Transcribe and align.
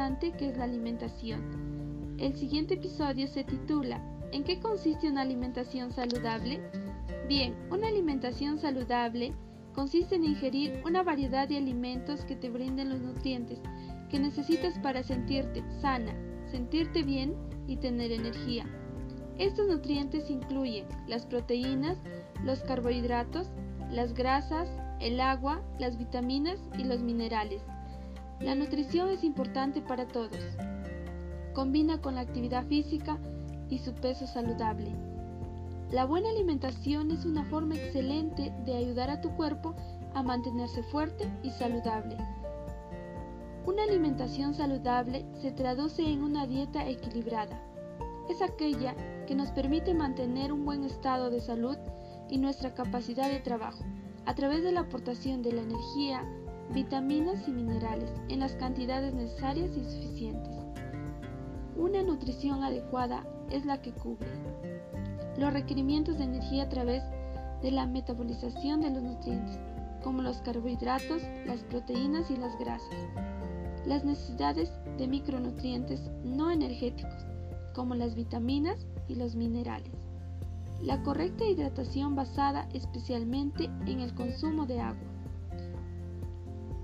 importante 0.00 0.32
que 0.32 0.48
es 0.48 0.56
la 0.56 0.64
alimentación. 0.64 2.16
El 2.18 2.34
siguiente 2.36 2.74
episodio 2.74 3.26
se 3.26 3.44
titula 3.44 4.00
¿En 4.32 4.44
qué 4.44 4.60
consiste 4.60 5.08
una 5.08 5.22
alimentación 5.22 5.92
saludable? 5.92 6.60
Bien, 7.28 7.54
una 7.70 7.88
alimentación 7.88 8.58
saludable 8.58 9.32
consiste 9.74 10.14
en 10.14 10.24
ingerir 10.24 10.80
una 10.86 11.02
variedad 11.02 11.48
de 11.48 11.56
alimentos 11.56 12.24
que 12.24 12.36
te 12.36 12.48
brinden 12.48 12.90
los 12.90 13.00
nutrientes 13.00 13.60
que 14.08 14.18
necesitas 14.18 14.78
para 14.78 15.02
sentirte 15.02 15.62
sana, 15.80 16.14
sentirte 16.50 17.02
bien 17.02 17.34
y 17.66 17.76
tener 17.76 18.12
energía. 18.12 18.64
Estos 19.38 19.66
nutrientes 19.68 20.30
incluyen 20.30 20.86
las 21.08 21.26
proteínas, 21.26 21.98
los 22.44 22.60
carbohidratos, 22.62 23.50
las 23.90 24.14
grasas, 24.14 24.68
el 25.00 25.18
agua, 25.18 25.62
las 25.78 25.96
vitaminas 25.96 26.58
y 26.78 26.84
los 26.84 27.00
minerales. 27.00 27.62
La 28.38 28.54
nutrición 28.54 29.08
es 29.08 29.24
importante 29.24 29.80
para 29.80 30.06
todos. 30.06 30.38
Combina 31.54 32.00
con 32.00 32.14
la 32.14 32.20
actividad 32.20 32.66
física 32.66 33.18
y 33.70 33.78
su 33.78 33.94
peso 33.94 34.26
saludable. 34.26 34.92
La 35.90 36.04
buena 36.04 36.28
alimentación 36.28 37.10
es 37.10 37.24
una 37.24 37.44
forma 37.44 37.76
excelente 37.76 38.52
de 38.64 38.76
ayudar 38.76 39.10
a 39.10 39.20
tu 39.22 39.30
cuerpo 39.30 39.74
a 40.14 40.22
mantenerse 40.22 40.82
fuerte 40.82 41.28
y 41.42 41.50
saludable. 41.50 42.16
Una 43.66 43.84
alimentación 43.84 44.54
saludable 44.54 45.24
se 45.40 45.50
traduce 45.50 46.02
en 46.02 46.22
una 46.22 46.46
dieta 46.46 46.86
equilibrada. 46.86 47.58
Es 48.28 48.42
aquella 48.42 48.94
que 49.26 49.34
nos 49.34 49.50
permite 49.50 49.94
mantener 49.94 50.52
un 50.52 50.64
buen 50.64 50.84
estado 50.84 51.30
de 51.30 51.40
salud 51.40 51.76
y 52.28 52.38
nuestra 52.38 52.74
capacidad 52.74 53.28
de 53.28 53.40
trabajo 53.40 53.84
a 54.26 54.34
través 54.34 54.62
de 54.62 54.72
la 54.72 54.80
aportación 54.80 55.42
de 55.42 55.52
la 55.52 55.62
energía, 55.62 56.24
vitaminas 56.72 57.48
y 57.48 57.50
minerales 57.50 58.10
en 58.28 58.40
las 58.40 58.54
cantidades 58.54 59.14
necesarias 59.14 59.70
y 59.76 59.84
suficientes. 59.84 60.54
Una 61.76 62.02
nutrición 62.02 62.62
adecuada 62.62 63.24
es 63.50 63.64
la 63.64 63.80
que 63.80 63.92
cubre 63.92 64.28
los 65.38 65.52
requerimientos 65.52 66.18
de 66.18 66.24
energía 66.24 66.64
a 66.64 66.68
través 66.68 67.02
de 67.62 67.70
la 67.70 67.86
metabolización 67.86 68.82
de 68.82 68.90
los 68.90 69.02
nutrientes, 69.02 69.58
como 70.02 70.22
los 70.22 70.38
carbohidratos, 70.38 71.22
las 71.46 71.60
proteínas 71.64 72.30
y 72.30 72.36
las 72.36 72.58
grasas. 72.58 72.94
Las 73.86 74.04
necesidades 74.04 74.70
de 74.98 75.08
micronutrientes 75.08 76.10
no 76.22 76.50
energéticos, 76.50 77.24
como 77.74 77.94
las 77.94 78.14
vitaminas 78.14 78.86
y 79.08 79.14
los 79.14 79.34
minerales. 79.34 80.09
La 80.82 81.02
correcta 81.02 81.44
hidratación 81.44 82.14
basada 82.14 82.68
especialmente 82.72 83.64
en 83.86 84.00
el 84.00 84.14
consumo 84.14 84.64
de 84.64 84.80
agua. 84.80 85.10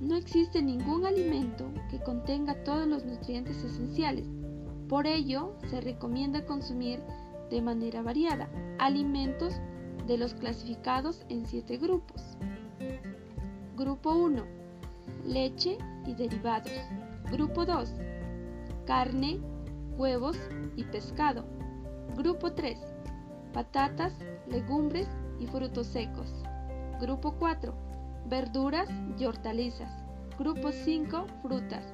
No 0.00 0.16
existe 0.16 0.62
ningún 0.62 1.06
alimento 1.06 1.70
que 1.90 2.00
contenga 2.00 2.64
todos 2.64 2.86
los 2.86 3.04
nutrientes 3.04 3.62
esenciales. 3.62 4.26
Por 4.88 5.06
ello, 5.06 5.52
se 5.70 5.80
recomienda 5.80 6.44
consumir 6.44 7.00
de 7.50 7.60
manera 7.60 8.02
variada 8.02 8.48
alimentos 8.78 9.54
de 10.06 10.18
los 10.18 10.34
clasificados 10.34 11.24
en 11.28 11.46
siete 11.46 11.76
grupos. 11.76 12.22
Grupo 13.76 14.10
1. 14.14 14.42
Leche 15.26 15.78
y 16.06 16.14
derivados. 16.14 16.72
Grupo 17.30 17.64
2. 17.64 17.92
Carne, 18.86 19.38
huevos 19.96 20.36
y 20.76 20.84
pescado. 20.84 21.44
Grupo 22.16 22.52
3. 22.52 22.91
Patatas, 23.52 24.14
legumbres 24.48 25.08
y 25.38 25.46
frutos 25.46 25.86
secos. 25.86 26.32
Grupo 27.00 27.34
4. 27.38 27.74
Verduras 28.26 28.88
y 29.18 29.26
hortalizas. 29.26 29.92
Grupo 30.38 30.72
5. 30.72 31.26
Frutas. 31.42 31.84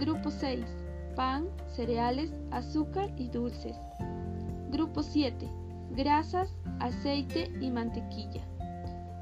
Grupo 0.00 0.30
6. 0.30 0.64
Pan, 1.16 1.48
cereales, 1.66 2.34
azúcar 2.50 3.10
y 3.16 3.28
dulces. 3.28 3.76
Grupo 4.70 5.02
7. 5.02 5.48
Grasas, 5.92 6.54
aceite 6.80 7.50
y 7.60 7.70
mantequilla. 7.70 8.42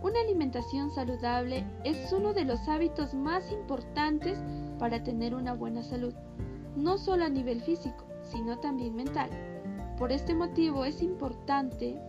Una 0.02 0.20
alimentación 0.20 0.91
saludable 0.91 1.64
es 1.84 2.12
uno 2.12 2.32
de 2.32 2.44
los 2.44 2.66
hábitos 2.69 3.14
más 3.14 3.52
importantes 3.52 4.38
para 4.78 5.02
tener 5.04 5.34
una 5.34 5.52
buena 5.52 5.82
salud, 5.82 6.14
no 6.75 6.97
solo 6.97 7.25
a 7.25 7.28
nivel 7.28 7.60
físico, 7.60 8.06
sino 8.22 8.58
también 8.58 8.97
mental. 8.97 9.28
Por 10.00 10.12
este 10.12 10.34
motivo 10.34 10.87
es 10.87 11.03
importante 11.03 12.00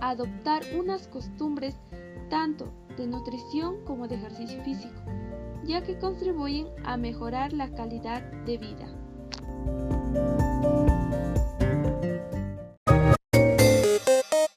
adoptar 0.00 0.62
unas 0.76 1.06
costumbres 1.06 1.76
tanto 2.30 2.72
de 2.96 3.06
nutrición 3.06 3.84
como 3.84 4.08
de 4.08 4.16
ejercicio 4.16 4.60
físico, 4.64 5.00
ya 5.64 5.84
que 5.84 6.00
contribuyen 6.00 6.66
a 6.84 6.96
mejorar 6.96 7.52
la 7.52 7.70
calidad 7.70 8.22
de 8.44 8.58
vida. 8.58 9.95